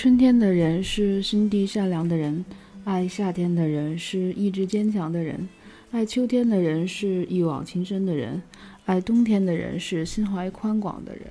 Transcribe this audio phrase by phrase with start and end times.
[0.00, 2.42] 春天的人是心地善良的人，
[2.84, 5.46] 爱夏天的人是意志坚强的人，
[5.90, 8.40] 爱秋天的人是一往情深的人，
[8.86, 11.24] 爱冬天的人是心怀宽广的人。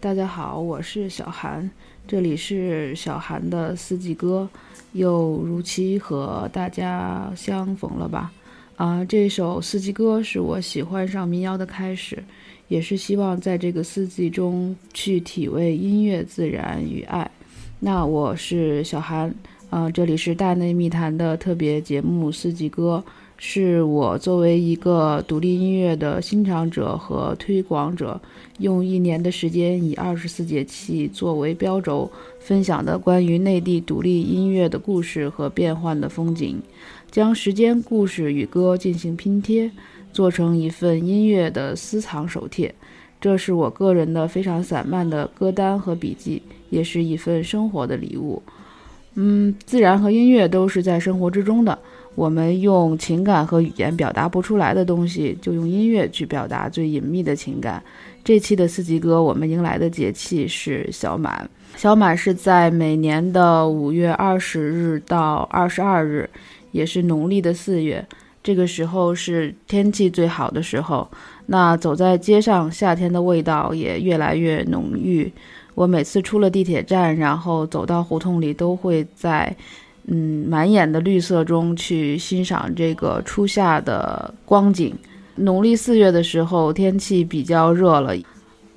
[0.00, 1.70] 大家好，我是小韩，
[2.08, 4.50] 这里是小韩的四季歌，
[4.90, 8.32] 又如期和大家相逢了吧？
[8.74, 12.20] 啊，这首四季歌是我喜欢上民谣的开始，
[12.66, 17.30] 也是希望在这个四季中去体味音乐、自然与爱。
[17.82, 19.34] 那我是小韩，
[19.70, 23.02] 呃，这里是大内密谈的特别节目《四季歌》，
[23.38, 28.20] 是我作为一个独立音乐的欣赏者和推广者，
[28.58, 36.60] 用一年的时间以二十四节气作为标轴，分享的关于内地独立音乐的故事和变幻的风景，
[37.10, 39.70] 将时间、故事与歌进行拼贴，
[40.12, 42.74] 做成一份音乐的私藏手帖。
[43.18, 46.42] 这是我个人的非常散漫的歌单和笔记。
[46.70, 48.42] 也是一份生活的礼物，
[49.14, 51.78] 嗯，自然和音乐都是在生活之中的。
[52.16, 57.82] 我们用情感和语言表达不出来的东西，就用音乐去表达最隐秘的情感。
[58.24, 61.48] 这期的四季歌，我们迎来的节气是小满。
[61.76, 66.28] 小满是在每年的五月二十日到二十二日，
[66.72, 68.04] 也是农历的四月。
[68.42, 71.08] 这个时候是天气最好的时候。
[71.46, 75.30] 那走在街上，夏天的味道也越来越浓郁。
[75.74, 79.54] 我每次出了地铁站，然后走到胡同里，都会在，
[80.06, 84.94] 嗯，满眼的绿色中去欣赏这个初夏的光景。
[85.36, 88.12] 农历四月的时候，天气比较热了，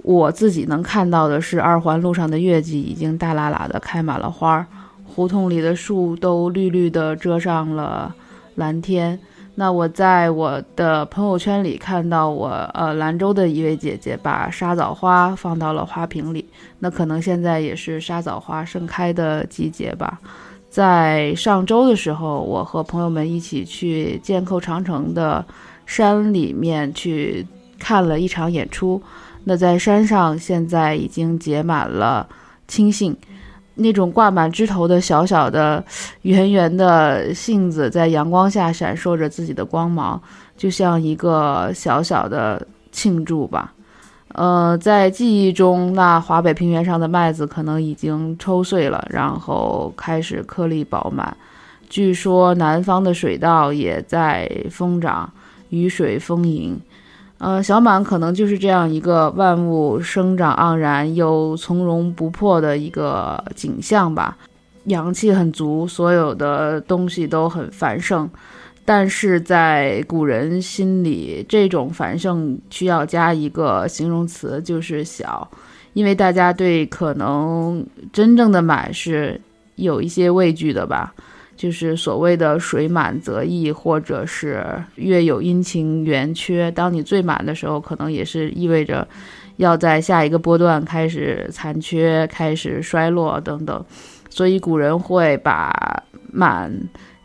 [0.01, 4.65] 我自己能看到的是，二环路上的月季已经大喇喇的开满了花儿，
[5.05, 8.15] 胡同里的树都绿绿的遮上了
[8.55, 9.19] 蓝天。
[9.55, 16.43] 那我在我的朋友圈里看到我呃兰州的一位姐姐把沙枣花放到了花瓶里，
[16.79, 20.19] 那可能现在也是沙枣花盛开的季节吧。
[20.69, 25.45] 在上周的时候，我和朋友们一起去剑扣长城的
[25.85, 27.45] 山里面去
[27.77, 28.99] 看了一场演出，
[29.43, 32.27] 那在山上现在已经结满了
[32.67, 33.15] 青杏。
[33.75, 35.83] 那种挂满枝头的小小的、
[36.21, 40.21] 圆圆的杏子，在阳光下闪烁着自己的光芒，
[40.55, 43.73] 就像一个小小的庆祝吧。
[44.29, 51.35] 呃，在记忆中，那华北平原上的麦子可能已经抽穗了，然后开始颗粒饱满。
[51.89, 55.31] 据说南方的水稻也在疯长，
[55.69, 56.79] 雨水丰盈。
[57.43, 64.37] 呃，小满可能就是这样一个万物生长盎然又从容不迫的一个景象吧，
[64.85, 68.29] 阳气很足，所有的东西都很繁盛，
[68.85, 75.45] 但是在古人心里，这种繁盛需要加一个形容词，就是小，
[75.91, 79.41] 因为大家对可能真正的满是
[79.75, 81.13] 有一些畏惧的吧。
[81.63, 84.61] 就是所谓的水满则溢，或者是
[84.95, 86.69] 月有阴晴圆缺。
[86.71, 89.07] 当你最满的时候，可能也是意味着
[89.55, 93.81] 要在下一个波段开始残缺、开始衰落等等。
[94.29, 95.73] 所以古人会把
[96.33, 96.69] 满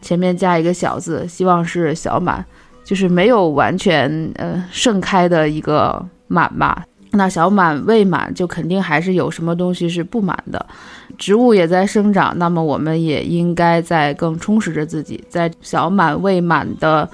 [0.01, 2.47] 前面加一个小字，希望是小满，
[2.85, 6.85] 就是没有完全呃盛开的一个满吧。
[7.11, 10.65] 那小满未满，就肯定还是有什么东西是不满的。
[11.19, 15.23] 植物也在生长，那么我们也应该在更充实着自己。
[15.29, 17.11] 在小满未满的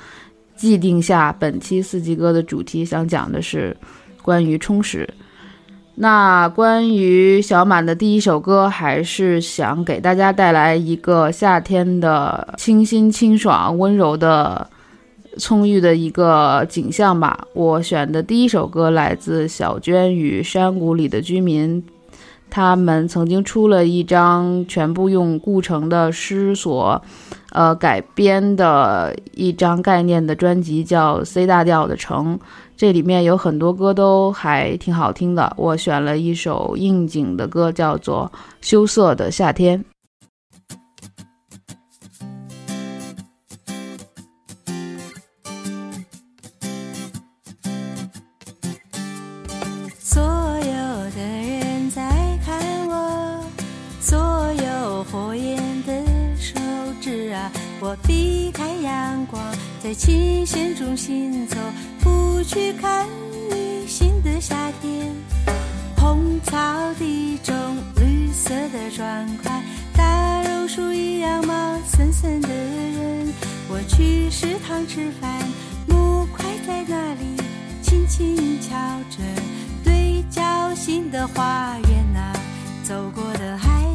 [0.54, 3.76] 既定下，本期四季歌的主题想讲的是
[4.22, 5.08] 关于充实。
[5.96, 14.68] 那关于小满的第一首歌，还是想给大家带来一个夏天的清新、清爽、温柔的。
[15.36, 17.36] 葱郁的一个景象吧。
[17.54, 21.82] 我选的第一首歌来自小娟与山谷里的居民，
[22.54, 27.02] 他们曾经出了一张全部用顾城的诗所，
[27.50, 32.38] 呃改编的一张概念的专辑，叫《C 大调的城》。
[32.76, 35.52] 这里面有很多歌都还挺好听的。
[35.56, 38.30] 我选了一首应景的歌，叫做
[38.60, 39.80] 《羞涩的夏天》。
[58.02, 59.42] 避开阳光，
[59.82, 61.56] 在琴弦中行走，
[62.00, 63.06] 不去看
[63.50, 65.12] 你新的夏天。
[65.96, 66.58] 红草
[66.98, 67.54] 地中
[67.96, 69.62] 绿色的砖块，
[69.96, 73.32] 大榕树一样茂森森的人。
[73.68, 75.30] 我去食堂吃饭，
[75.88, 77.40] 木块在那里
[77.82, 78.76] 轻轻敲
[79.08, 79.18] 着
[79.82, 80.42] 对角
[80.74, 82.32] 心的花园啊，
[82.82, 83.93] 走过的孩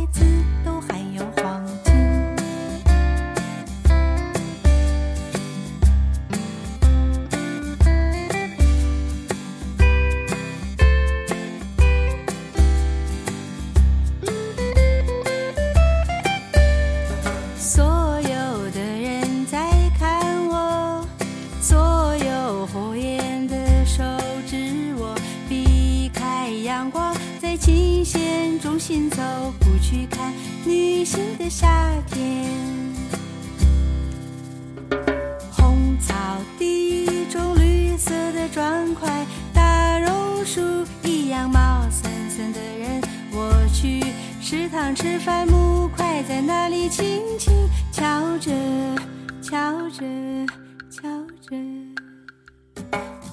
[27.60, 29.22] 琴弦中行走
[29.60, 30.34] 不去看
[30.66, 31.68] 女性的夏
[32.08, 32.50] 天。
[35.52, 36.16] 红草
[36.58, 40.62] 地中绿色的砖块，大榕树
[41.04, 43.02] 一样茂森森的人。
[43.32, 44.02] 我去
[44.42, 47.54] 食堂吃饭，木块在那里轻轻
[47.92, 48.52] 敲着，
[49.42, 50.06] 敲着，
[50.90, 51.02] 敲
[51.42, 51.56] 着。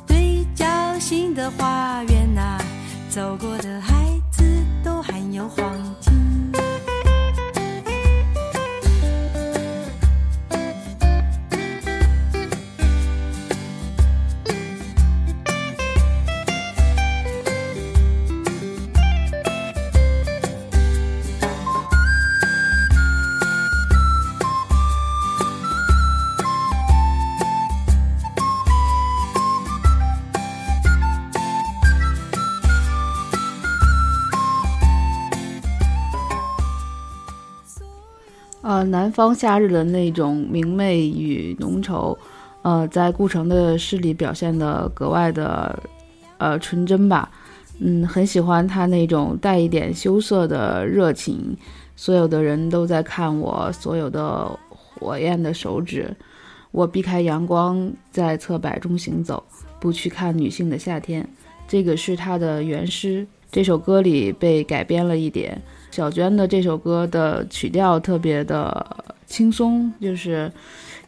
[0.06, 0.66] 对角
[0.98, 2.58] 形的花园呐、
[3.16, 4.44] 走过的孩子
[4.84, 6.05] 都含有黄金。
[38.86, 42.16] 南方夏日的那种明媚与浓稠，
[42.62, 45.78] 呃，在顾城的诗里表现的格外的
[46.38, 47.30] 呃纯真吧。
[47.78, 51.56] 嗯，很喜欢他那种带一点羞涩的热情。
[51.94, 56.14] 所有的人都在看我，所有的火焰的手指。
[56.70, 59.42] 我避开阳光，在侧柏中行走，
[59.80, 61.26] 不去看女性的夏天。
[61.66, 65.60] 这个是他的原诗，这首歌里被改编了一点。
[65.96, 68.86] 小娟的这首歌的曲调特别的
[69.26, 70.52] 轻松，就是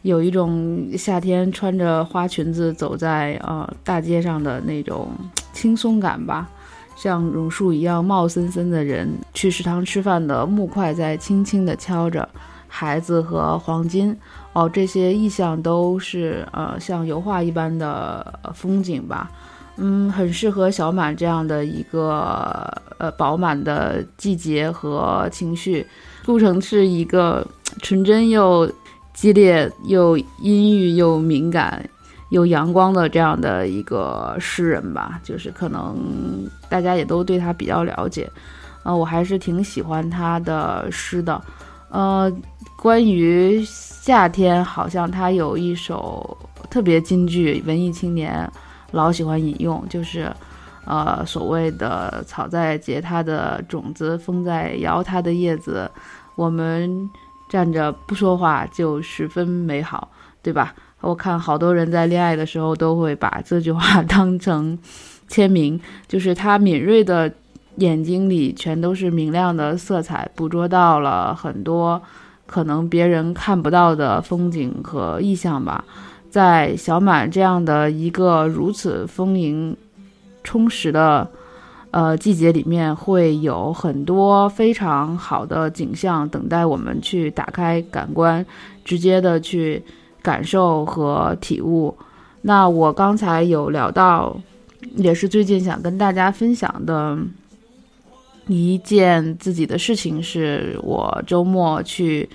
[0.01, 5.09] 有一种夏天穿着花裙子走在呃大街上的那种
[5.53, 6.49] 轻松感吧。
[6.95, 12.27] 像榕树一样茂森森的人，去食堂吃饭的木块在轻轻地敲着，
[12.67, 14.17] 孩子和黄金
[14.53, 19.29] 哦，这些意象都是呃像油画一般的风景吧。
[19.81, 25.87] 嗯，很适合小满这样的一个呃饱满的季节和情绪。
[26.25, 27.47] 顾城是一个
[27.81, 28.69] 纯真又
[29.13, 31.89] 激烈又阴郁又敏感
[32.29, 35.97] 又阳光的这样的一个诗人吧，就是可能
[36.69, 38.29] 大家也都对他比较了解。
[38.83, 41.41] 呃，我还是挺喜欢他的诗的。
[41.89, 42.31] 呃，
[42.77, 46.37] 关于夏天，好像他有一首
[46.69, 48.47] 特别金句，文艺青年。
[48.91, 50.31] 老喜欢引用，就是，
[50.85, 55.89] 呃，所谓的“草在结它的种子，风在摇它的叶子”，
[56.35, 57.09] 我们
[57.49, 60.09] 站着不说话就十分美好，
[60.41, 60.73] 对吧？
[61.01, 64.77] 我看好多人在恋爱的时候都会把这句话当成
[65.27, 67.31] 签名，就是他敏锐的
[67.75, 72.01] 眼睛里全都是明亮的色彩，捕捉到了很多
[72.45, 75.85] 可能别人看不到的风景和意象吧。
[76.29, 79.75] 在小满这样的一个如此丰盈、
[80.43, 81.27] 充实的
[81.91, 88.45] 呃季节里面，会有很多非常好的景象等待我们去打开感官，
[88.85, 89.81] 直接的去
[90.21, 91.97] 感受和体悟。
[92.43, 94.39] 那我刚才有聊到，
[94.95, 97.17] 也是最近想跟大家分享的
[98.47, 102.29] 一件自己的事情，是我周末去。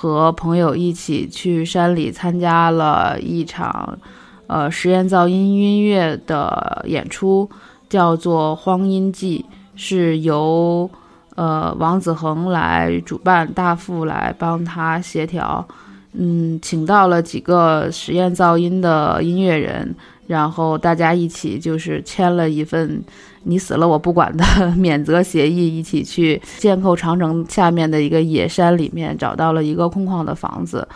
[0.00, 3.98] 和朋友一起去山里参加了一场，
[4.46, 7.50] 呃，实验噪音音乐的演出，
[7.86, 9.44] 叫做《荒音记》，
[9.76, 10.90] 是由
[11.34, 15.68] 呃王子恒来主办，大副来帮他协调，
[16.14, 19.94] 嗯，请到了几个实验噪音的音乐人，
[20.26, 23.04] 然后大家一起就是签了一份。
[23.44, 24.44] 你死了我不管的
[24.76, 30.86] 免责协议，一起去建扣长城下面的一个野山里面找到了一个空旷的房子，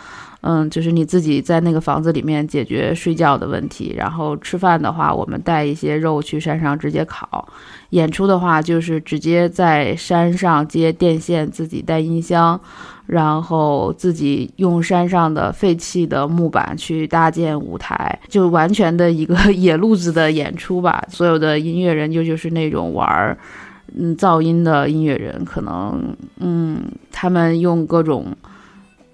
[0.41, 7.47] 嗯，就是你自己在那个房子里面解决睡觉的问题，然后吃饭的话，我们带一些肉去山上直接烤，
[7.89, 12.59] 演出的话就是直接在山上接电线，自己带音箱。
[13.07, 21.03] 然后自己用山上的废弃的木板去搭建舞台，就完全的一个野路子的演出吧。
[21.09, 23.37] 所有的音乐人就就是那种玩儿，
[23.95, 26.81] 嗯，噪音的音乐人，可能，嗯，
[27.11, 28.35] 他们用各种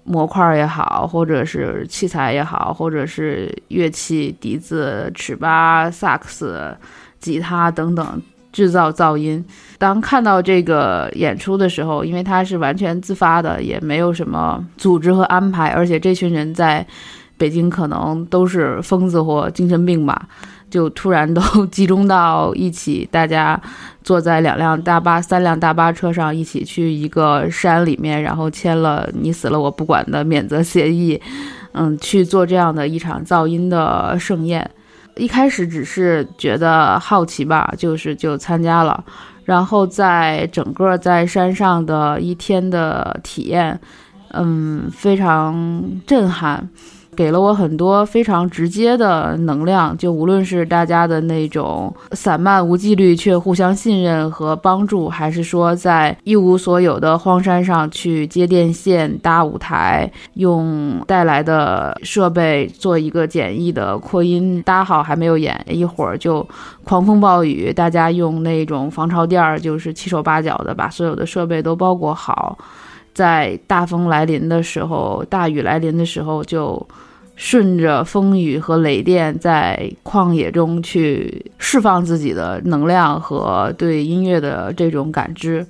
[0.04, 6.76] 模块也好，或者是器材也好，或者是乐器，笛子、尺八、萨克斯、
[7.20, 8.22] 吉他等等。
[8.52, 9.44] 制造噪音。
[9.78, 16.86] 当看到这个演出的时候，因为他是完全自发的，也没有什么组织和安排，而且这群人在
[17.36, 20.28] 北京可能都是疯子或精神病吧，
[20.70, 23.60] 就突然都集中到一起，大家
[24.04, 31.20] 坐在两辆大巴、三辆大巴车上，一起去一个山里面，然后签了“你死了我不管”的免责协议，
[31.72, 34.70] 嗯，去做这样的一场噪音的盛宴。
[35.16, 39.04] 一开始只是觉得好奇吧，就是就参加了，
[39.44, 43.78] 然后在整个在山上的一天的体验，
[44.32, 46.68] 嗯，非常震撼。
[47.14, 66.46] 给了我很多非常直接的能量，就无论是大家的那种散漫无纪律却互相信任和帮助，还是说在一无所有的荒山上去接电线、搭舞台，用带来的设备做一个简易的扩音，搭好还没有演一会儿就
[66.82, 72.56] 狂风暴雨，大家用那种防潮垫儿，就是七手八脚的把所有的设备都包裹好。
[73.14, 76.86] 在大风来临的时候，大雨来临的时候，就
[77.36, 85.66] 顺着风雨和雷电，在旷野中去释放自己的能量和对音乐的这种感知，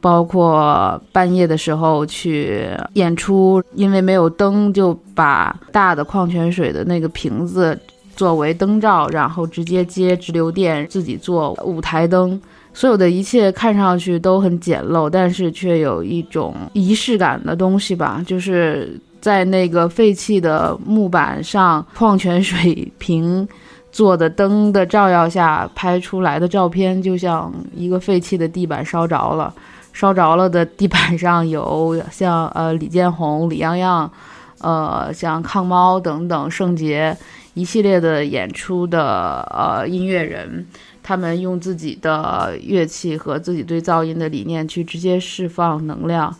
[0.00, 7.78] 包括半夜的时候去演出，因为没有灯，就把大的矿泉水的那个瓶子
[8.14, 12.40] 作为灯罩，然后直接接直流电，自己做舞台灯。
[12.74, 18.22] 所有的一切看上去都很简陋，但是却有一种仪式感的东西吧。
[18.26, 23.48] 就是在那个废弃的木板上，矿泉水瓶
[23.92, 29.54] 做的灯的照耀下拍出来的照片，就像一个废弃的地板烧着了。
[29.92, 34.10] 烧着了的地板上有像呃李建宏、李洋洋，
[34.58, 37.16] 呃像抗猫等等圣洁
[37.54, 40.66] 一系列的演出的呃音乐人。
[41.04, 46.34] 他们用自己的乐器和自己对噪音的理念去直接释放能量。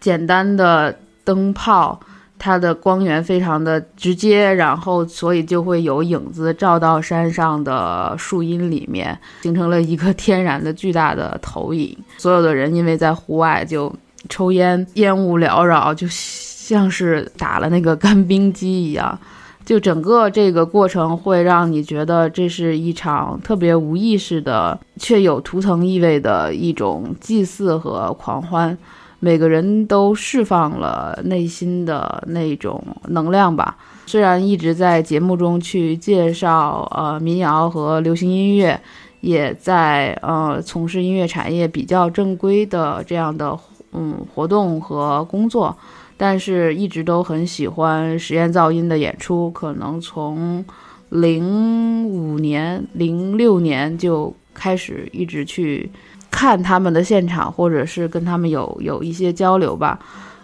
[0.00, 2.00] 简单的灯泡，
[2.38, 11.96] 它的光源非常的直接，然后所以就会有影子照到山上的树荫里面，形成了一个天然的巨大的投影。
[12.16, 13.94] 所有的人因为在户外就
[14.28, 19.18] 抽烟，烟雾缭绕，就像是打了那个干冰机一样。
[19.66, 28.78] 就整个这个过程会让你觉得这是一场特别无意识的，却有图腾意味的一种祭祀和狂欢。
[29.18, 33.76] 每个人都释放了内心的那种能量吧。
[34.06, 38.80] 虽然一直在节目中去介绍呃民谣和流行音乐，
[39.20, 43.58] 也在呃从事音乐产业比较正规的这样的
[43.92, 45.76] 嗯活动和工作。
[46.16, 50.64] 但是一直都很喜欢实验噪音的演出，可能从
[51.10, 55.90] 零五年、零六年就开始一直去
[56.30, 59.98] 看他们的现场，或者是跟他们有有一些交流吧。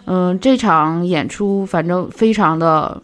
[0.05, 3.01] 嗯，这场演出反正非常的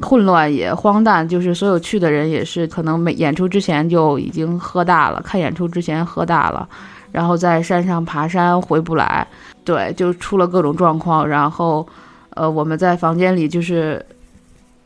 [0.00, 6.68] 混乱也荒诞，就是所有去的人也是可能每演出之前就已经喝大了，看演出之前喝大了。
[7.10, 9.26] 然后在山上爬山回不来，
[9.68, 11.28] 对，就出了各种状况。
[11.28, 11.86] 然后，
[12.30, 14.02] 呃，我们在房间里就是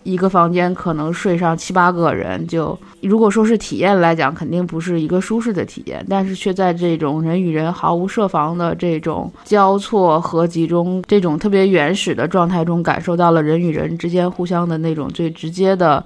[0.02, 2.44] 一个房间，可能睡上七八个人。
[2.48, 16.04] 就如果说是体验来讲，肯定不是一个舒适的体验，但是却在这种人与人毫无设防的这种交错合集中，这种特别原始的状态中，感受到了人与人之间互相的那种最直接的，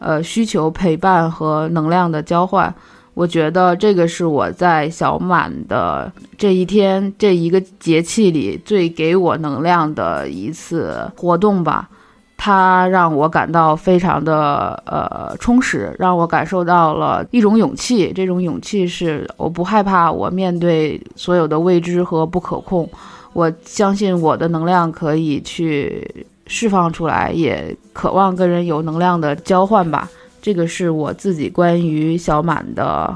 [0.00, 2.74] 呃，需求、陪伴和能量的交换。
[3.18, 11.88] 我觉得这个是我在小满的这一天这一个节气里最给我能量的一次活动吧，
[12.36, 18.12] 它让我感到非常的呃充实，让我感受到了一种勇气。
[18.14, 22.88] 这种勇气是我不害怕我面对所有的未知和不可控，
[23.32, 30.08] 我相信我的能量可以去释放出来，也渴望跟人有能量的交换吧。
[30.48, 33.14] 这个是我自己关于小满的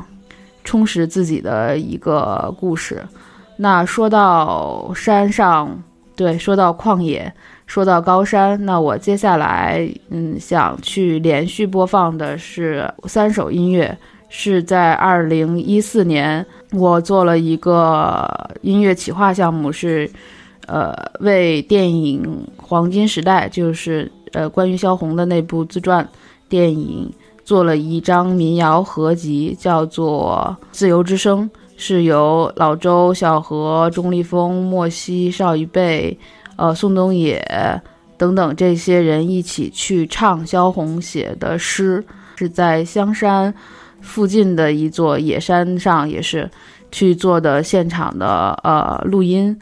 [0.65, 3.03] 充实自己的一个故事。
[3.57, 5.83] 那说到山上，
[6.15, 7.33] 对，说到旷野，
[7.65, 13.97] 说到高山，那我接下来嗯想去连续播放的是三首音乐，
[14.29, 18.29] 是在二零一四年我做了一个
[18.61, 20.07] 音乐企划项目，是
[20.67, 26.07] 呃为电影《黄金时代》，就是呃关于萧红的那部自传。
[26.49, 27.11] 电影
[27.45, 36.17] 做了一张民谣合集，叫做《自由之声》，是由老周、小何、钟立风、莫西、邵一贝、
[36.57, 37.43] 呃宋冬野
[38.17, 42.05] 等等这些人一起去唱萧红写的诗，
[42.37, 43.53] 是在香山
[44.01, 46.49] 附近的一座野山上，也是
[46.93, 49.59] 去做的现场的呃录音，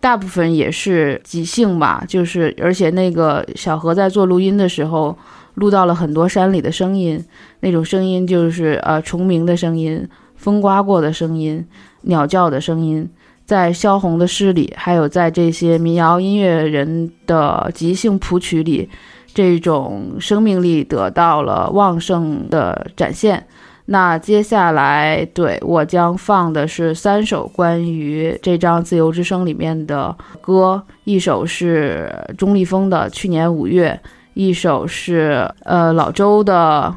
[0.00, 5.14] 大部分也是即兴吧，就是而且那个小何在做录音的时候。
[5.58, 7.22] 录到了很多山里的声音，
[7.60, 11.66] 那种声音就是呃虫鸣的声音、风刮过的声音、
[12.02, 13.08] 鸟叫的声音，
[13.44, 18.88] 在萧红的诗里，还有在这些民谣音乐人的即兴谱曲里，
[19.34, 23.46] 这种生命力得到了旺盛的展现。
[23.90, 33.98] 那接下来，对我将放的是三首关于这张《自由之声》里面的歌，一首是钟立风的《去年五月》，
[34.38, 36.94] 一首是呃老周的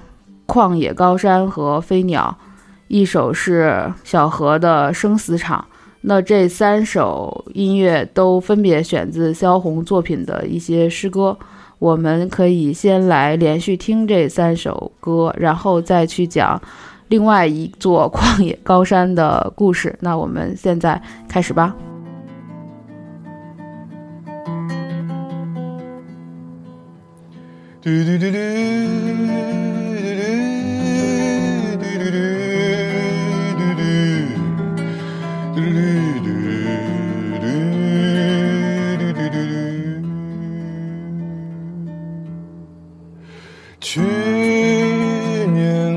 [0.53, 2.37] 《旷野高山和飞鸟》，
[2.87, 5.65] 一首是小何的《生死场》。
[6.01, 11.35] 那这三首音乐都分别选自萧红作品的一些诗歌。
[11.79, 16.61] 我们可以先来连续听这三首歌，然后再去讲
[17.07, 19.97] 另外一座旷野高山的故事。
[20.01, 21.75] 那我们现在开始吧。
[27.81, 28.19] 去年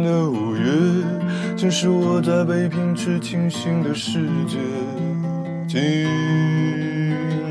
[0.03, 0.65] 的五月，
[1.55, 4.57] 正是我在北平吃清醒的时节。
[5.69, 5.81] 今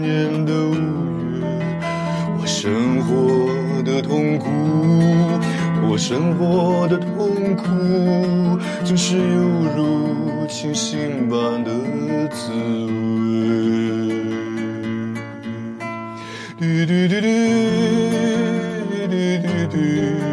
[0.02, 1.46] 年的五月，
[2.40, 3.14] 我生活
[3.84, 4.50] 的痛苦，
[5.90, 9.24] 我生活的痛苦，真是犹
[9.76, 11.72] 如清醒般的
[12.30, 12.52] 滋
[12.86, 12.94] 味。
[16.58, 17.28] 嘟嘟嘟嘟。
[19.74, 20.33] 去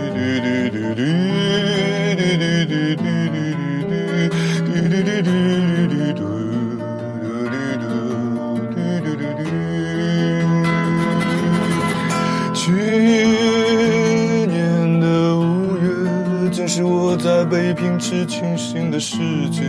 [19.01, 19.17] 世
[19.49, 19.63] 界。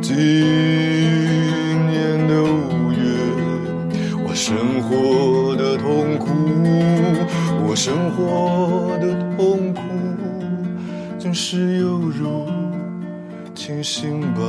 [0.00, 0.16] 今
[1.86, 2.98] 年的五月，
[4.24, 6.32] 我生活的痛苦，
[7.68, 9.80] 我生活的痛苦，
[11.18, 12.48] 总是犹如
[13.54, 14.42] 清醒般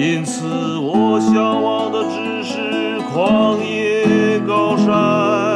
[0.00, 5.49] 因此我向往的只是旷野高山。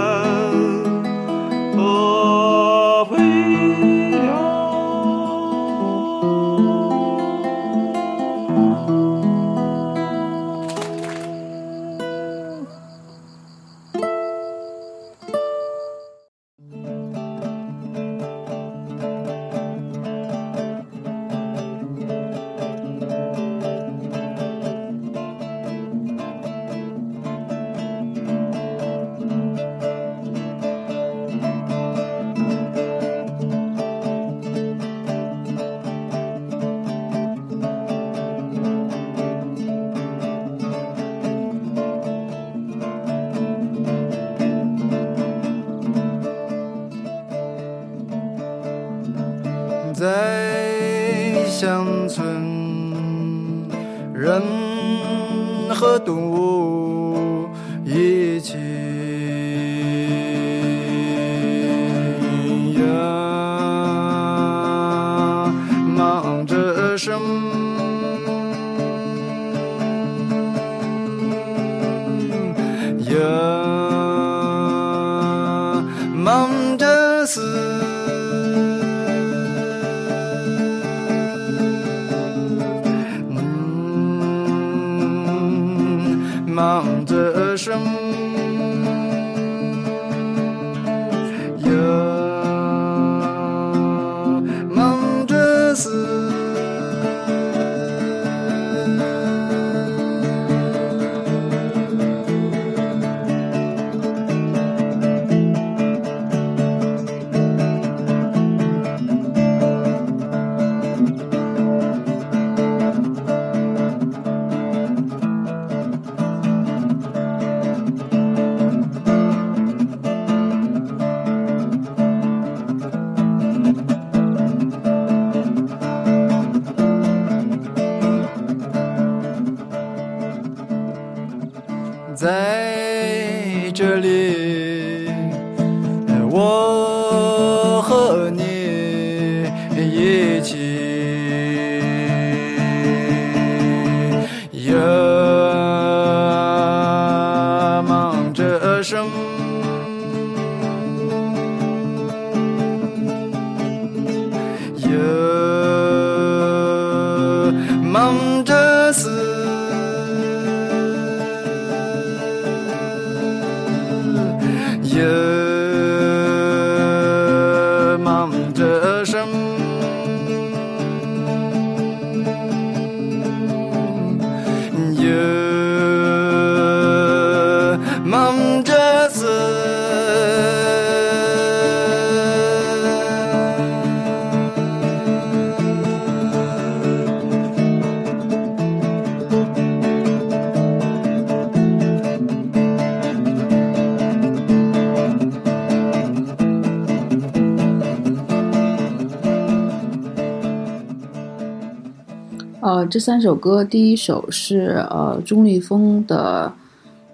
[202.64, 206.50] 呃，这三首歌，第一首是呃钟立风的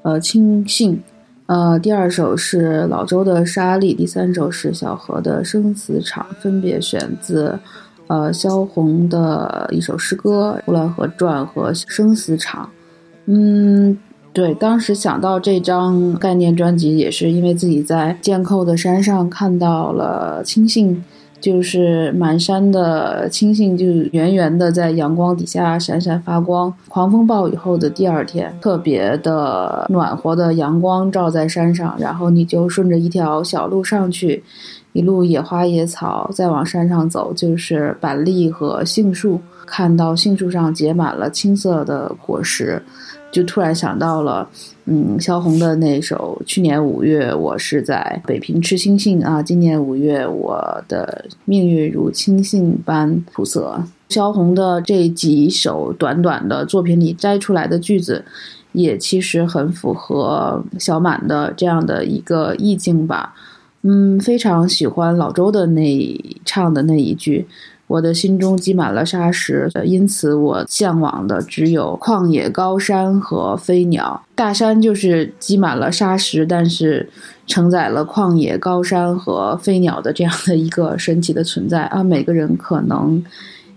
[0.02, 0.94] 呃《轻信》，
[1.46, 7.58] 呃，第二首是老周的《沙砾》，第三首是小何的《生死场》，分别选自
[8.06, 12.66] 呃萧红的一首诗歌《呼兰河传》和《生死场》。
[13.26, 13.98] 嗯，
[14.32, 21.04] 对，当时想到这张概念专辑，也是因为自己在剑寇的山上看到了青信。
[21.40, 26.72] 就是满山的青杏，就圆圆的在阳光底下闪闪发光。
[26.88, 34.42] 狂风暴雨后的第二天，特别的暖和的阳光照在山上，然后你就顺着一条小路上去，
[34.92, 42.82] 一路野花野草，再往山上走就是板栗和杏树，看到杏树上结满了青色的果实。
[43.32, 44.48] 就突然想到了，
[44.92, 53.80] 嗯，萧红的那首《去年五月我是在北平吃青杏啊，今年五月我的命运如青杏般苦涩》。
[54.08, 58.24] 萧红的这几首短短的作品里摘出来的句子，
[58.72, 63.32] 也其实很符合小满的这样的一个意境吧。
[63.82, 67.46] 嗯，非常喜欢老周的那唱的那一句。
[67.90, 74.22] 我的心中积满了沙石，因此我向往的只有旷野、高山和飞鸟。
[74.36, 77.10] 大山就是积满了沙石，但是
[77.48, 82.04] 承载了旷野、高山和飞鸟的这样的一个神奇的存在啊！
[82.04, 83.20] 每个人可能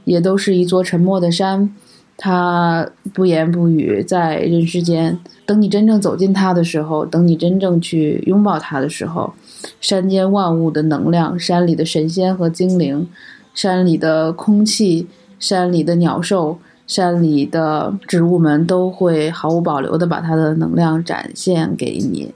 [0.03, 1.73] 也都是一座沉默的山，
[2.15, 5.17] 它不言不语，在人世间。
[5.47, 9.33] 等你真正走进它的时候，等你真正去拥抱它的时候，
[9.81, 13.07] 山间万物的能量，山里的神仙和精灵。
[13.53, 15.07] 山里的空气，
[15.39, 22.33] 山里的鸟兽，山里的植物们都会毫无保留的把它的能量展现给你。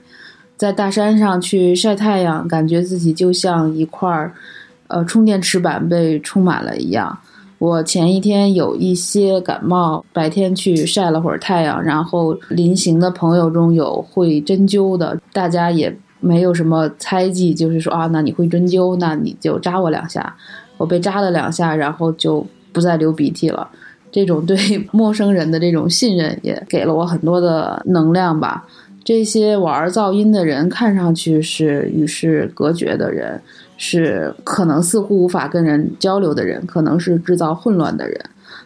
[0.56, 4.32] 在大山上去晒太阳，感觉自己就像一块儿，
[4.88, 7.18] 呃，充电池板被充满了一样。
[7.58, 20.36] 我前一天有一些感冒，白天去晒了会儿太阳，然后临行的朋友中有会针灸的，大家也没有什么猜忌，就是说啊，那你会针灸，那你就扎我两下。
[20.78, 23.68] 我被扎了两下，然后就不再流鼻涕了。
[24.10, 24.56] 这种对
[24.90, 28.66] 陌生人的这种信任，也给了我很多的能量吧。
[29.04, 33.40] 这些玩噪音的人，看上去是与世隔绝的人，
[33.76, 38.18] 是可能似乎无法跟人交流的人，可能是制造混乱的人。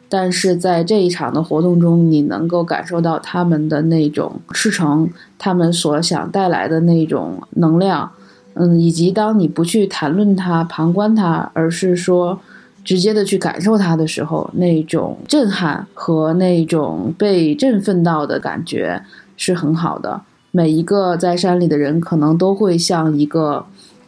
[0.09, 8.11] 但是在这一场的活动中，你能够感受到他们的那种赤诚，他们所想带来的那种能量。
[8.54, 12.38] 嗯，以及当你不去谈论它、旁观它，而是说
[12.84, 19.02] 直接的去感受它的时候，那种震撼和那种被振奋到的感觉
[19.36, 20.20] 是很好的。
[20.50, 23.64] 每一个在山里的人，可能都会像一个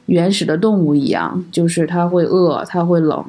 [0.07, 3.25] 原始的动物一样，就是他会饿，他会冷，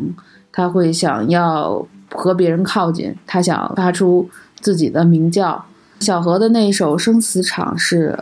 [0.52, 5.64] 他会想要和别人靠近，他想发出自己的鸣叫。
[6.02, 8.20] 小何的那首《生死场》是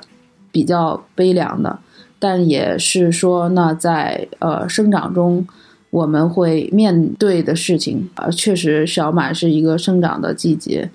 [0.52, 1.80] 比较悲凉的。
[2.24, 5.46] 但也是说，那在呃生长中，
[5.90, 10.90] 我们会面对的事情，呃，确实小满是一个生长的季节，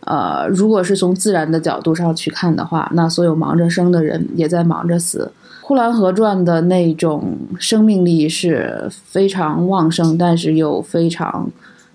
[0.00, 5.30] 呃，如果是从自然的角度上去看的话，那所有忙着生的人也在忙着死。
[5.64, 11.48] 《呼兰河传》的那种生命力是非常旺盛，但是又非常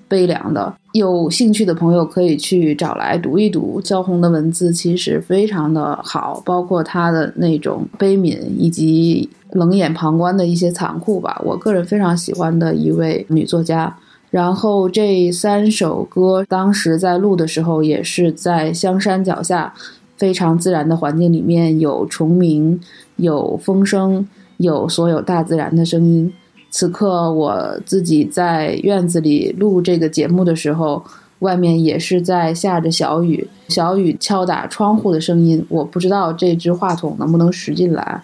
[0.08, 0.74] 悲凉的。
[0.94, 11.40] 有兴趣的朋友可以去找来读一读焦红的文字，其实非常的好，包括他的那种悲悯以及冷眼旁观的一些残酷吧。
[11.46, 13.96] 我个人非常喜欢的一位女作家。
[14.30, 19.74] 然后这三首歌当时在录的时候，也是在香山脚下
[20.18, 22.78] 非常自然的环境里面，有虫鸣，
[23.16, 26.34] 有风声，有所有大自然的声音。
[26.70, 31.04] 此刻我自己在院子里录这个节目的时候，
[31.40, 38.22] 外面也是在下着小雨，小雨敲打窗户的声音，我不知道这只话筒能不能拾进来。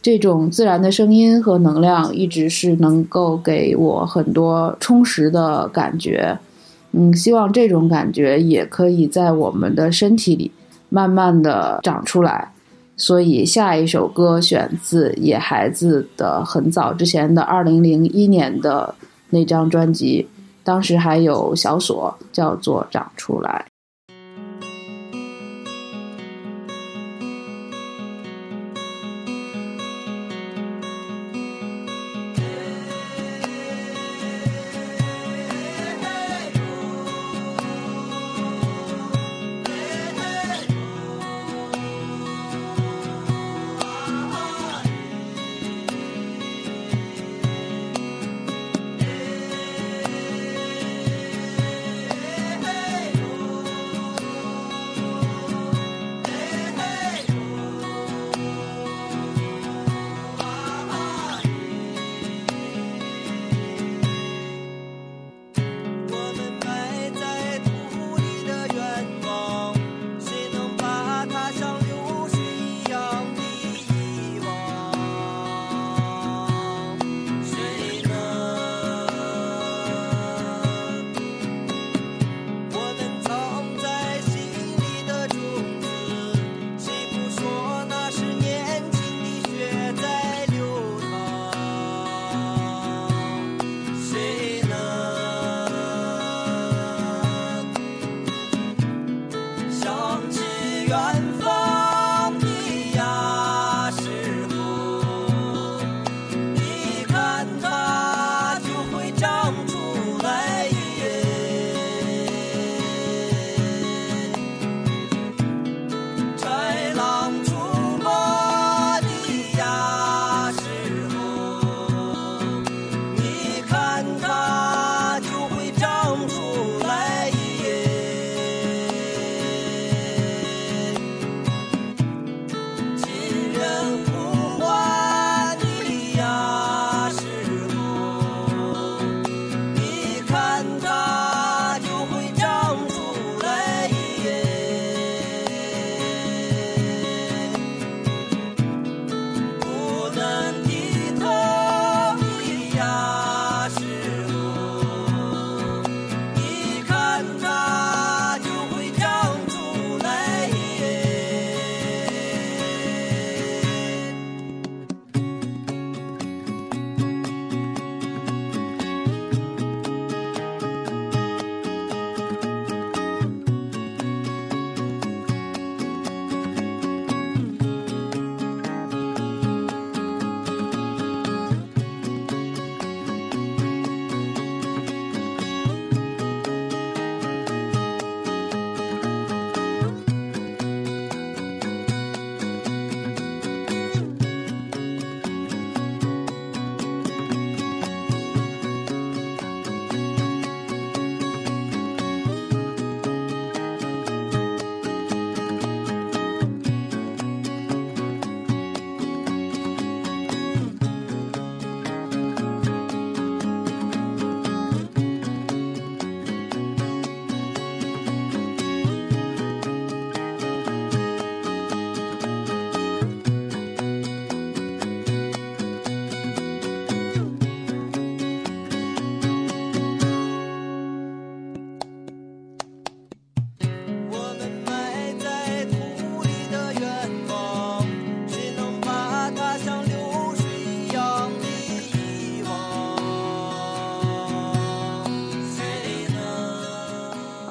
[0.00, 6.36] 这种自然的声音和能量，一直是能够给我很多充实的感觉。
[6.92, 10.50] 嗯，希望这种感觉也可以在我们的身体里
[10.88, 12.52] 慢慢的长出来。
[13.02, 18.94] 所以下一首歌选自野孩子的很早之前的二零零一年的
[19.30, 20.28] 那张专辑，
[20.62, 23.66] 当时还有小锁，叫做《长出来》。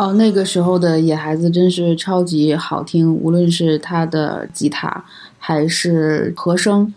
[0.02, 5.06] 哦，那个时候的野孩子真是超级好听，无论是他的吉他
[5.38, 6.92] 还是和声，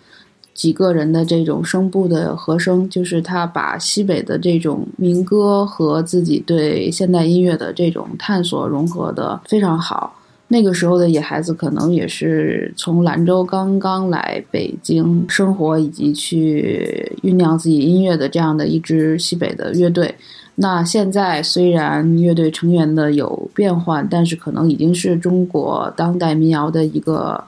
[0.54, 10.14] 几个人的这种声部的和声，就是他把西北的这种民歌和自己对现代音乐的这种探索融合的非常好。
[10.54, 20.14] 那个时候的野孩子可能也是从兰州刚刚来北京生活，以及去酝酿自己音乐的这样的一支西北的乐队。
[20.54, 27.42] 那现在虽然乐队成员的有变换，但是可能已经是中国当代民谣的一个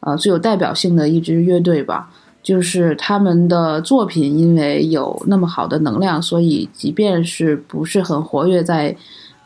[0.00, 2.10] 呃最有代表性的一支乐队吧。
[2.42, 8.96] 就是他们的作品因为有那么好的能量，所以即便是不是很活跃在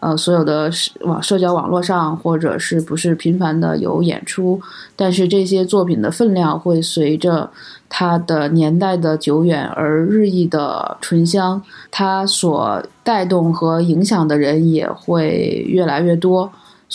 [0.01, 4.61] 呃所有的社网社交网络上，或者是不是频繁的有演出，
[4.97, 7.49] 但是这些作品的分量会随着
[7.89, 16.51] 它的年代的久远而日益的醇香，它所带动和影响的人也会越来越多。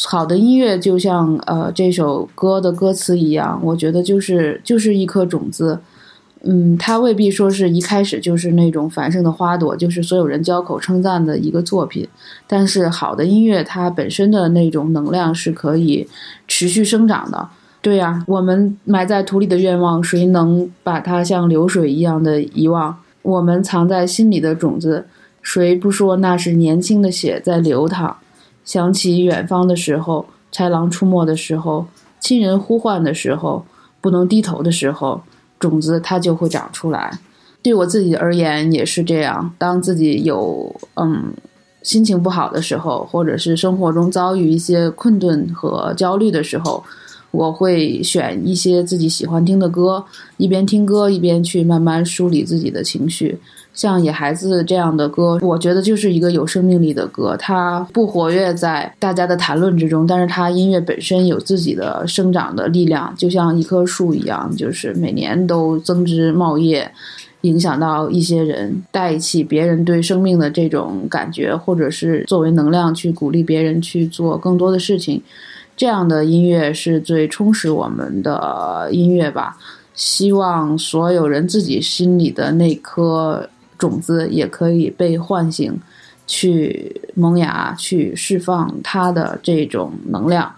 [0.08, 5.80] 好的音乐就像呃这首歌的歌词一样，我觉得就是就是一颗种子，
[6.48, 12.08] 嗯，它未必说是一开始就是那种繁盛的花朵，就是所有人交口称赞的一个作品。
[12.46, 16.08] 但是好的音乐它本身的那种能量是可以
[16.48, 17.50] 持续生长的。
[17.82, 22.96] 对呀、我们埋在土里的愿望，谁能把它像流水一样的遗忘？
[23.24, 25.06] 我们藏在心里的种子，
[25.42, 28.18] 谁不说那是年轻的血在流淌？
[28.64, 31.88] 想起远方的时候，豺狼出没的时候，
[32.20, 33.66] 亲人呼唤的时候，
[34.02, 35.22] 不能低头的时候，
[35.60, 37.20] 种子它就会长出来。
[37.62, 39.54] 对我自己而言也是这样。
[39.58, 41.34] 当自己有嗯
[41.82, 46.84] 心情不好的时候，或者是生活中遭遇一些困顿和焦虑的时候，
[47.36, 50.04] 我会选一些自己喜欢听的歌，
[50.38, 53.38] 一边听歌一边去慢慢梳理自己的情绪。
[53.74, 57.36] 像野孩子这样的歌，我觉得就是一个有生命力的歌。
[57.38, 66.90] 它不活跃在大家的谈论之中，但是它音乐本身有自己的生长的力量，就像一棵树一样，就是每年都增枝茂叶，
[67.42, 75.22] 影响到一些人，带起别人对生命的这种感觉，或者是作为能量去鼓励别人去做更多的事情。
[75.76, 79.58] 这样的音乐是最充实我们的音乐吧。
[79.94, 85.80] 希望所有人自己心里的那颗种子也可以被唤醒，
[86.28, 90.54] 去萌芽，去释放它的这种能量。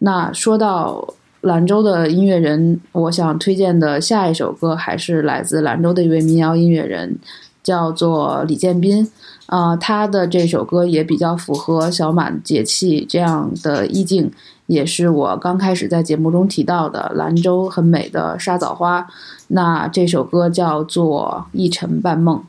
[0.00, 7.16] 那说到兰州的音乐人，我想推荐的下一首歌还是来自兰州的一位民谣音乐人，
[7.62, 9.10] 叫做李建斌。
[9.46, 14.30] 啊、他的这首歌也比较符合小满节气这样的意境，
[14.72, 19.06] 也是我刚开始在节目中提到的兰州很美的沙枣花。
[19.48, 22.42] 那这首歌叫做《一尘半梦》。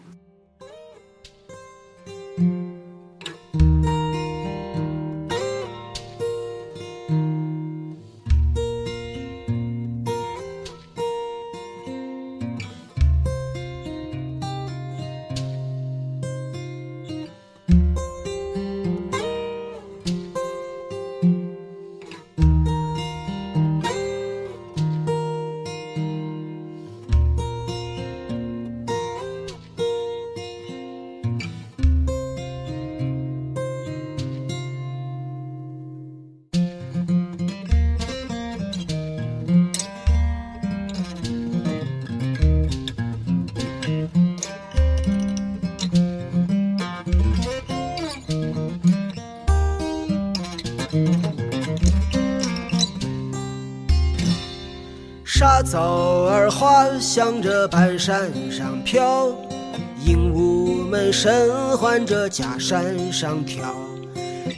[55.65, 59.29] 枣儿花向着半山上飘，
[60.05, 61.31] 鹦鹉们声
[61.77, 63.73] 唤着假山上跳。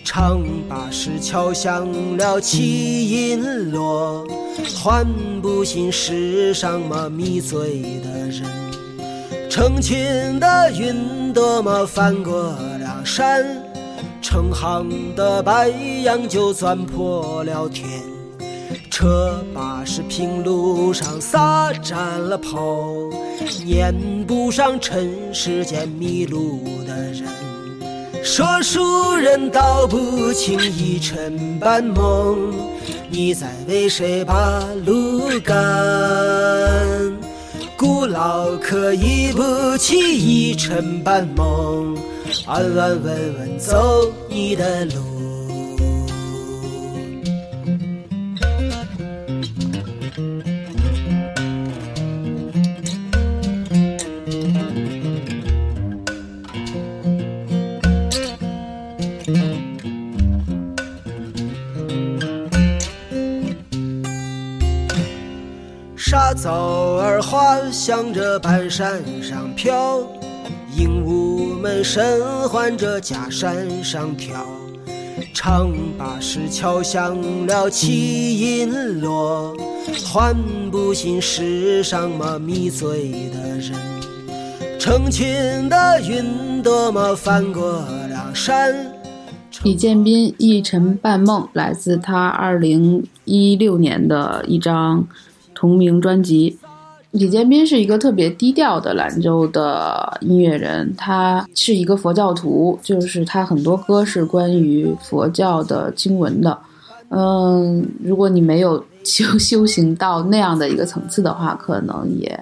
[0.03, 1.87] 唱罢时敲响
[2.17, 4.25] 了七音锣，
[4.75, 5.05] 唤
[5.41, 8.43] 不醒世上么迷醉的人。
[9.49, 13.45] 成群的云朵么翻过了山，
[14.21, 15.69] 成行的白
[16.03, 17.94] 杨就钻破了天。
[18.95, 22.95] 车把是平路上撒沾了泡，
[23.65, 23.93] 撵
[24.25, 27.25] 不上尘世间迷路的人。
[28.23, 32.53] 说书人道不清一尘半梦，
[33.09, 35.57] 你在为谁把路赶？
[37.75, 41.97] 古老可以不起一尘半梦，
[42.45, 45.14] 安安稳稳走你的路。
[66.33, 69.99] 枣儿花向着半山上飘，
[70.75, 72.03] 鹦鹉们声
[72.49, 74.45] 唤着假山上跳。
[75.33, 77.15] 唱罢时敲响
[77.45, 79.55] 了七音锣，
[80.05, 80.35] 唤
[80.71, 83.73] 不醒世上么迷醉的人。
[84.79, 88.73] 成群的云朵么翻过了山。
[89.63, 95.07] 李建斌《一尘半梦》来自他二零一六年的一张
[95.65, 96.55] 同名专辑。
[97.09, 106.55] 李建斌是一个特别低调的兰州的音乐人，他是一个佛教徒，就是他很多歌是关于佛教的经文的。
[107.09, 112.39] 嗯，如果你没有修修行到那样的一个层次的话，可能也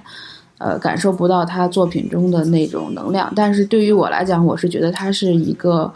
[0.57, 3.31] 呃感受不到他作品中的那种能量。
[3.35, 5.89] 但是对于我来讲，我是觉得他是一个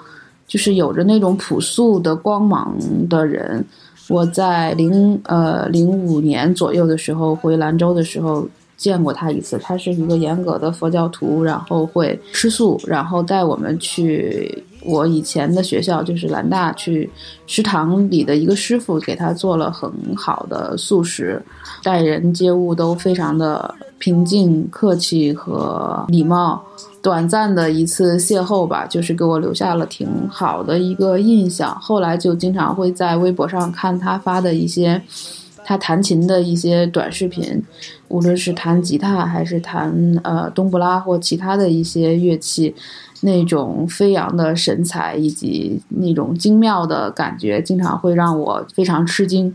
[0.47, 2.77] 就是有着那种朴素的光芒
[3.09, 3.65] 的人。
[4.09, 8.47] 我在零呃零五年左右的时候回兰州的时候。
[8.77, 17.09] 见过他一次，他是一个严格的佛教徒，然后会吃素，然后带我们去我以前的学校，就是兰大去
[17.47, 21.41] 食堂里的一个师傅给他做了很好的素食，
[21.81, 26.63] 待人接物都非常的平静、客气和礼貌。
[27.01, 31.73] 短暂的一次邂逅吧，就是给我留下了挺好的一个印象。
[31.79, 35.01] 后来就经常会在微博上看他发的一些。
[35.69, 37.61] 他弹琴的一些短视频，
[38.07, 39.93] 无论是弹吉他还是弹
[40.23, 42.73] 呃冬不拉或其他的一些乐器，
[43.19, 49.53] 那种飞扬的神采以及那种精妙的感觉，经常会让我非常吃惊。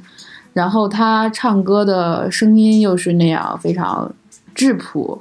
[0.52, 4.14] 然后他唱歌的声音又是那样非常
[4.54, 5.18] 质朴、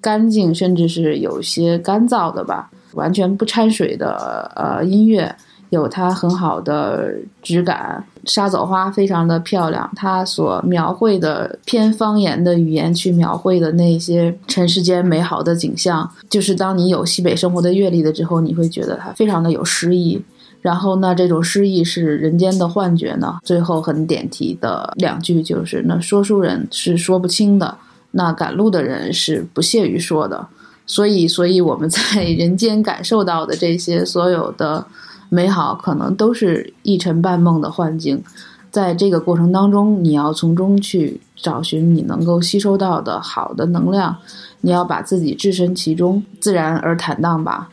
[0.00, 5.34] 干净，甚至是有些干燥的吧，完全不掺水的呃音乐。
[5.70, 9.90] 有它很好的质感，沙枣花非常的漂亮。
[9.94, 20.18] 它所描绘的偏方言的语言去描绘的那些尘世间美好的景象，就是当你有西北生活的阅历了之后，你会觉得它非常的有诗意。
[20.62, 23.38] 然后那这种诗意是人间的幻觉呢？
[23.44, 27.76] 最后很点题的两句就是：那说书人是说不清的，
[28.10, 30.46] 那赶路的人是不屑于说的。
[30.86, 34.86] 所以，所以我们在人间感受到的这些所有的。
[35.30, 38.24] 美好可能都是一尘半梦的幻境，
[38.70, 44.16] 在这个过程当中，你要从中去找寻你能够吸收到的好的能量，
[44.62, 47.68] 你要把自己置身其中，自然而坦荡吧。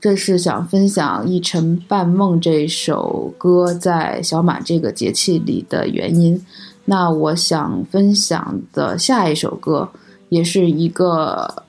[0.00, 6.40] 这是想分享《一尘半梦》这首歌在小满这个节气里的原因。
[6.86, 9.86] 那我想分享的下一首歌，
[10.30, 11.62] 也是一个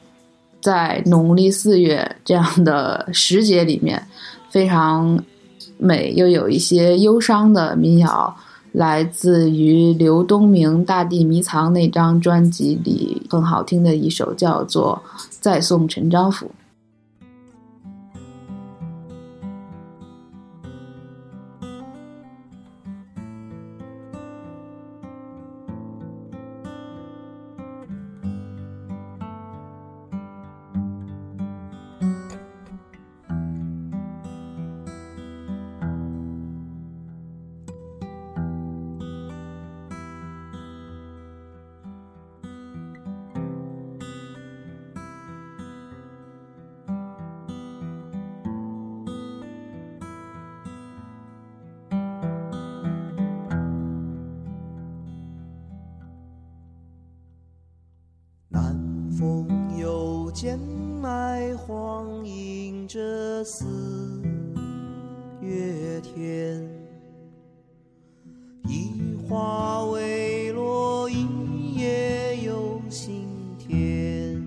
[0.61, 4.01] 在农历四月这样的时节里面。
[4.49, 5.22] 非常
[5.78, 8.34] 美，又有一些忧伤的民谣，
[8.72, 14.99] 来自于刘东明《大地迷藏》那张专辑里很好听的一首，叫做
[15.41, 16.45] 《再送陈章甫》。
[60.39, 60.59] 剑
[61.01, 63.65] 脉晃映着四
[65.41, 66.63] 月天，
[68.68, 71.26] 一花未落，一
[71.74, 74.39] 叶有心田。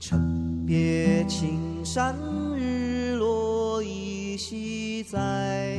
[0.00, 2.16] 城别青山，
[2.56, 5.69] 日落依稀在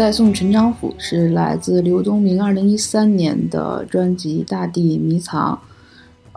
[0.00, 5.52] 再送陈章甫是来自刘东明二零一三年的专辑《大地迷藏》，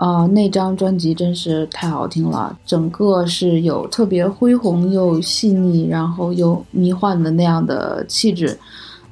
[0.05, 8.59] 啊、那张专辑真是太好听了，整个是有特别恢宏又细腻，然后又迷幻的那样的气质。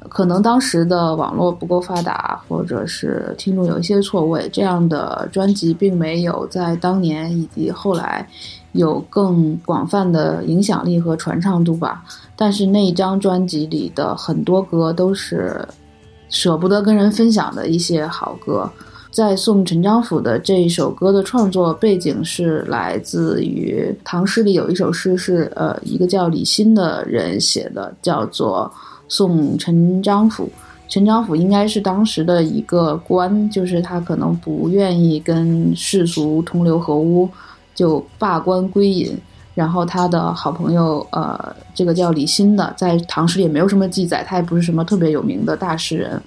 [0.09, 8.27] 可能当时的网络不够发达，或者是听众有一些错位，这样的专辑并没有在当年以及后来
[8.73, 12.03] 有更广泛的影响力和传唱度吧。
[12.41, 15.63] 但是那一张专辑里的很多歌都是
[16.27, 18.67] 舍不得跟人分享的一些好歌。
[19.11, 28.73] 在送陈章甫的这一首歌的创作背景是来自于唐诗里有一首诗是呃一个叫李欣的人写的，叫做
[29.07, 30.45] 《送陈章甫》。
[30.89, 37.29] 陈章甫应该是当时的一个官，就是他可能不愿意跟世俗同流合污，
[37.75, 39.15] 就罢官归隐。
[39.53, 46.21] 然后他的好朋友，呃，这个叫李欣的，在唐诗里也没有什么记载，他也不是什么特别有名的大诗人，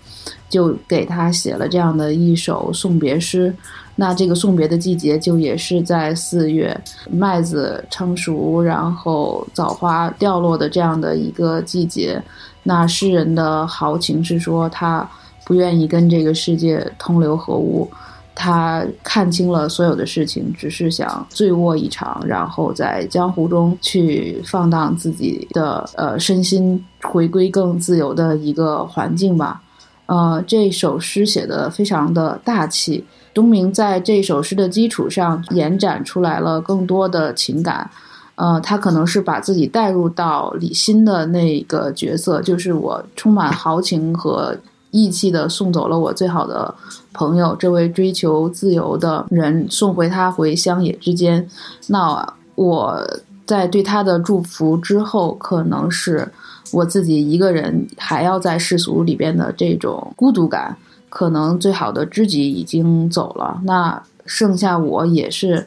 [0.48, 3.54] 就给他写了这样的一首送别诗。
[3.96, 12.20] 那这个送别的季节，就也是在四月，麦子成熟，然后枣花掉落的这样的一个季节。
[12.64, 15.08] 那诗人的豪情是说，他
[15.44, 17.88] 不愿意跟这个世界同流合污。
[18.34, 29.62] 他看清了所有的事情，只是想醉卧一场，然后在江湖中去放荡自己的呃身心，回归更自由的一个环境吧。
[30.06, 37.90] 呃，这首诗写的非常的大气，东明在这首诗的基础上延展出来了更多的情感。
[38.34, 44.54] 呃，他可能是把自己带入到李欣的那个角色，就是我充满豪情和
[44.90, 46.74] 义气的送走了我最好的
[47.14, 51.48] 朋友，这位追求自由的人，送回他回乡野之间。
[51.86, 53.00] 那我
[53.46, 56.30] 在对他的祝福之后，可能是
[56.72, 60.76] 我自己一个人还要在世俗里边的这种孤独感，
[61.08, 65.66] 可能最好的知己已经走了，那剩下我也是。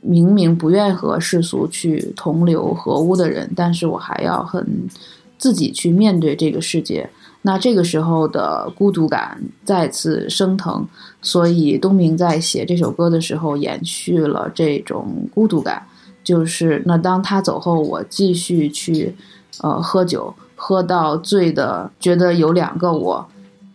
[0.00, 4.64] 明明不愿和世俗去同流合污的人，但是我还要很
[5.36, 7.10] 自己去面对这个世界。
[7.42, 10.86] 那这个时候的孤独感再次升腾，
[11.22, 15.86] 所以东明在写这首歌的时候延续了这种孤独感。
[16.24, 19.14] 就是那当他走后，我继续去
[19.62, 23.26] 呃喝酒，喝到醉的，觉得有两个我。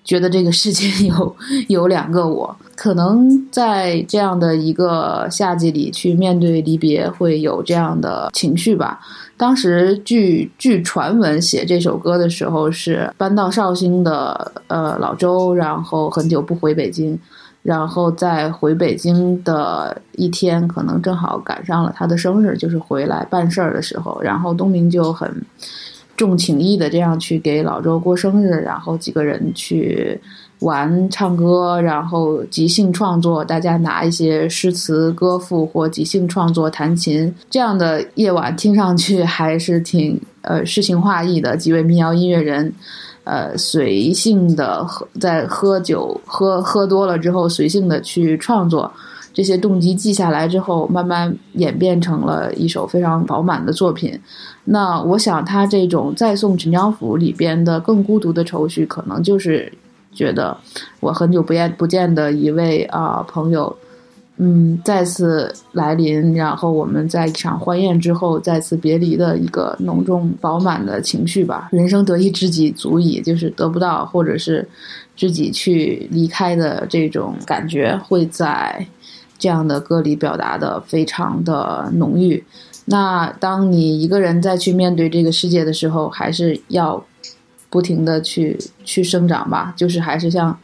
[0.03, 1.35] 觉得这个世界 有
[1.69, 8.99] 有两个我，可能在这样的一个夏季里去面对离别，会有这样的情绪吧。
[9.37, 17.17] 当时据据传闻写这首歌的时候是搬到绍兴的呃老周，然后很久不回北京，
[17.61, 25.33] 然后在回北京的一天，可能正好赶上了他的生日，就是回来办事儿的时候，然后东明就很。
[26.15, 30.17] 重情义的这样去给老周过生日，然后几个人去
[30.63, 41.57] 玩、唱歌，然后即兴创作，大家拿一些诗词歌赋或即兴创作弹琴，这样的夜晚听上去还是挺呃诗情画意的。
[41.57, 42.73] 几位民谣音乐人，
[43.25, 48.91] 呃，随性的喝在喝酒喝喝多了之后，随性的去创作。
[49.35, 54.19] 这些动机记下来之后，慢慢演变成了一首非常饱满的作品。
[54.63, 59.73] 那我想，他这种《再送陈江甫》里边的更孤独的愁绪，可能就是
[60.13, 60.55] 觉得
[60.99, 63.75] 我很久不见不见的一位啊朋友，
[64.37, 71.69] 嗯，再次来临，然后我们在一场欢宴之后再次别离的一个浓重饱满的情绪吧。
[71.71, 74.67] 人生得一知己足矣，就是得不到或者是
[75.15, 78.85] 知己去离开的这种感觉，会在。
[79.39, 82.41] 这样的歌里表达的非常的浓郁。
[82.85, 87.03] 那当你一个人再去面对这个世界的时候，还是要
[87.73, 88.55] 不停的去
[88.85, 89.73] 去生长吧。
[89.75, 90.55] 就是还是像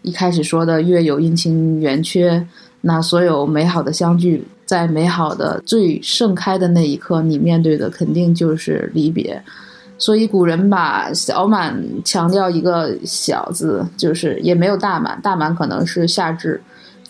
[0.00, 2.42] 一开始说的，月有阴晴圆缺。
[2.80, 9.42] 那所有美好的相聚，在美好的最盛开的那一刻，你面对的肯定就是离别。
[9.98, 16.58] 所以古人把小满强调一个小字，就是也没有大满，大满可能是夏至。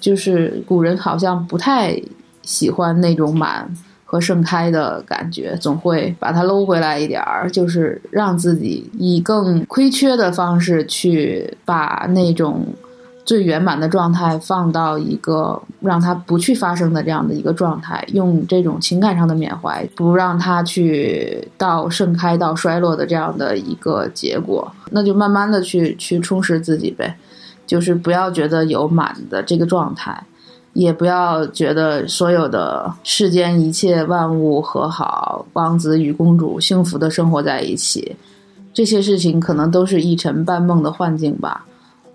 [0.00, 2.00] 就是古人好像不太
[2.42, 3.68] 喜欢那种满
[4.06, 12.64] 和盛开的感觉，总会把它搂回来一点儿，就是让自己以更亏缺的方式去把那种
[13.24, 27.16] 最圆满的状态放到一个让它不去发生的这样的一个状态，用这种情感上的缅怀，不让它去到盛开到衰落的这样的一个结果，那就慢慢的去去充实自己呗。
[27.66, 30.22] 就是不要觉得有满的这个状态，
[30.76, 38.14] 也不要觉得所有的世间一切万物和好，王子与公主幸福的生活在一起，
[38.74, 41.64] 这些事情可能都是一尘半梦的幻境吧。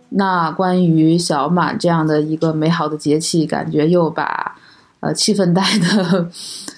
[0.09, 4.55] 那关于小满这样的一个美好的节气，感觉又把
[4.99, 6.30] 呃气氛带的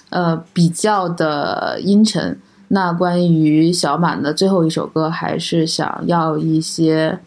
[0.09, 2.39] 呃比较的阴沉。
[2.69, 7.19] 那关于小满的最后一首歌，还是想要一些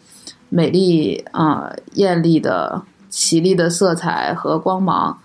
[0.49, 5.17] 美丽啊、艳丽的、绮丽的色彩和光芒。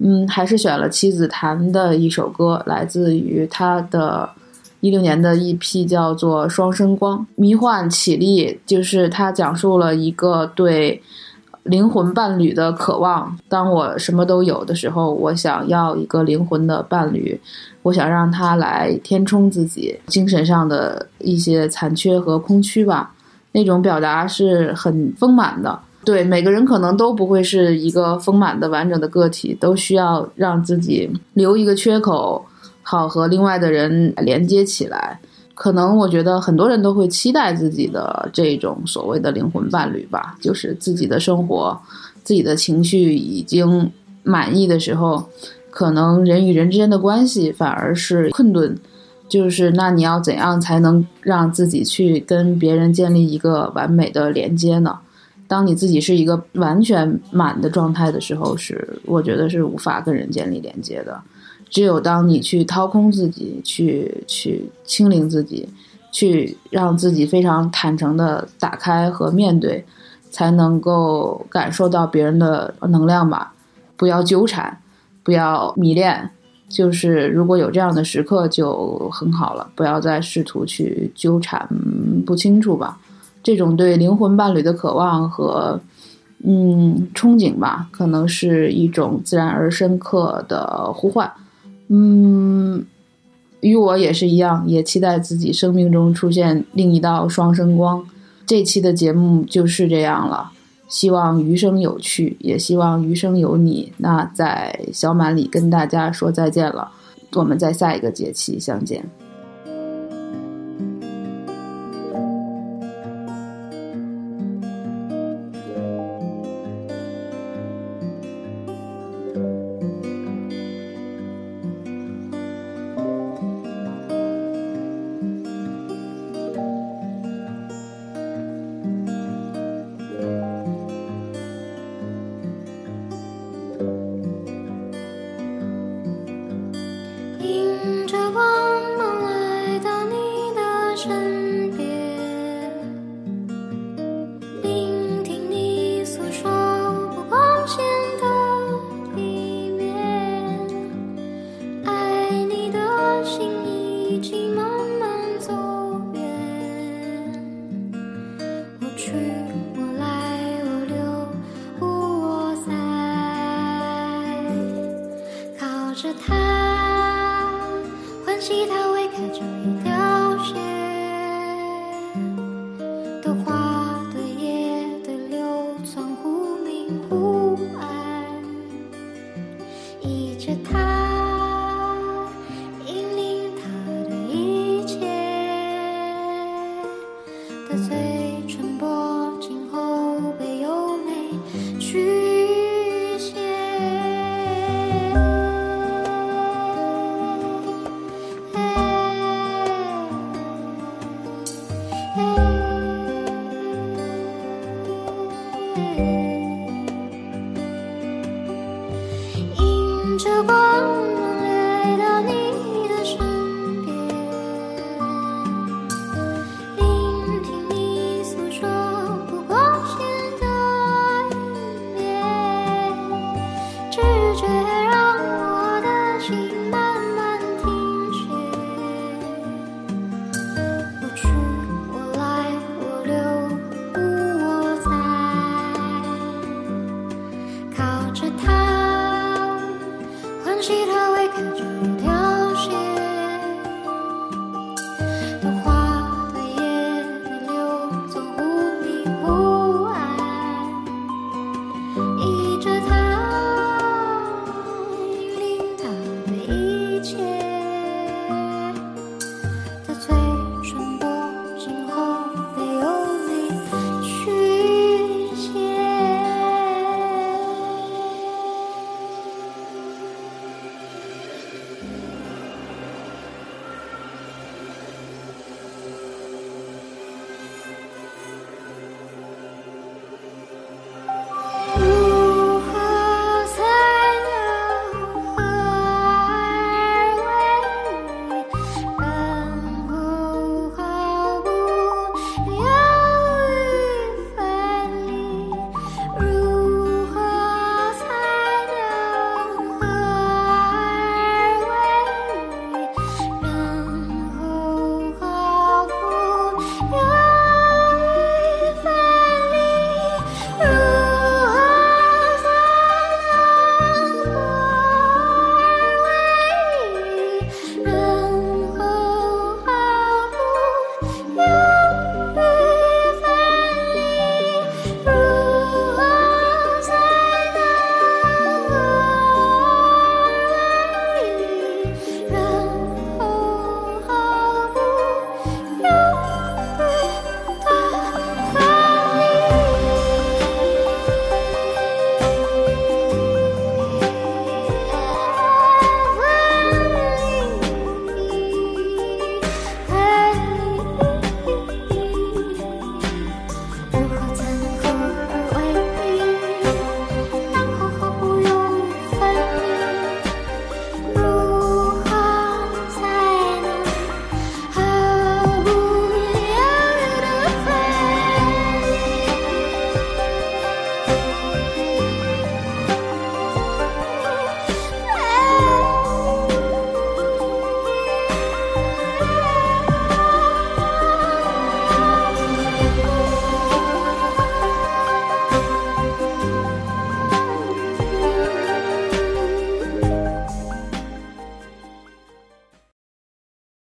[0.00, 4.30] 嗯，还是选了妻子弹的一首歌，来自于他的
[4.78, 11.02] 一六年的一批叫做《双生光》，迷幻绮丽，就是他讲述了一个对
[11.64, 13.36] 灵魂伴侣的渴望。
[13.48, 17.40] 当我什么都有的时候，我想要一个灵魂的伴侣，
[17.82, 23.12] 我想让他来填充自己精神上的一些残缺和空虚吧。
[23.50, 25.76] 那种表达是很丰满的。
[26.08, 32.42] 对每个人可能都不会是一个丰满的完整的个体，都需要让自己留一个缺口，
[32.82, 35.20] 好和另外的人连接起来。
[35.54, 41.78] 可能我觉得很多人都会期待自己的这种所谓的灵魂伴侣吧，就是自己的生活、
[42.24, 43.92] 自己的情绪已经
[44.22, 45.28] 满意的时候，
[45.68, 48.74] 可能人与人之间的关系反而是困顿。
[49.28, 54.98] 就是那你要怎样才能让自己去跟别人建立一个完美的连接呢？
[55.48, 61.20] 当你自己是一个完全满的状态的时候，是我觉得是无法跟人建立连接的。
[61.70, 65.68] 只有当你去掏空自己，去去清零自己，
[66.12, 69.84] 去让自己非常坦诚的打开和面对，
[70.30, 73.54] 才能够感受到别人的能量吧。
[73.96, 74.78] 不要纠缠，
[75.22, 76.30] 不要迷恋，
[76.68, 79.68] 就是如果有这样的时刻就很好了。
[79.74, 81.68] 不要再试图去纠缠
[82.24, 82.98] 不清楚吧。
[83.48, 85.80] 这种对灵魂伴侣的渴望和
[86.44, 91.32] 嗯憧憬吧，可能是一种自然而深刻的呼唤。
[91.88, 92.84] 嗯，
[93.60, 98.04] 与我也是一样，也期待自己生命中出现另一道双生光。
[98.44, 100.50] 这期的节目就是这样了，
[100.86, 103.90] 希望余生有趣，也希望余生有你。
[103.96, 106.90] 那在小满里跟大家说再见了，
[107.32, 109.02] 我们在下一个节气相见。